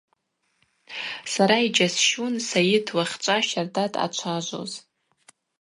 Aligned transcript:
Сара 1.33 1.57
йджьасщун 1.65 2.33
Сайыт 2.49 2.87
уахьчӏва 2.95 3.37
щарда 3.47 3.85
дъачважвуз. 3.91 4.71